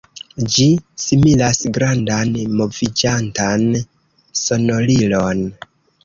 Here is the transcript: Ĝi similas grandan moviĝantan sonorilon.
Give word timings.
Ĝi 0.53 0.63
similas 1.01 1.59
grandan 1.75 2.31
moviĝantan 2.61 3.65
sonorilon. 4.41 5.45